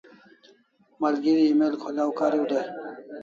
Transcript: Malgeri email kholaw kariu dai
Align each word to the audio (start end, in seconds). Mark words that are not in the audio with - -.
Malgeri 1.01 1.43
email 1.51 1.73
kholaw 1.81 2.09
kariu 2.19 2.45
dai 2.51 2.65